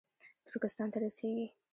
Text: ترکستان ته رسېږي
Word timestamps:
ترکستان 0.47 0.87
ته 0.93 0.97
رسېږي 1.03 1.47